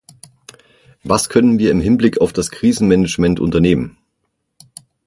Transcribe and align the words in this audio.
Was 1.03 1.29
können 1.29 1.59
wir 1.59 1.69
im 1.69 1.79
Hinblick 1.79 2.19
auf 2.21 2.33
das 2.33 2.49
Krisenmanagement 2.49 3.39
unternehmen? 3.39 3.99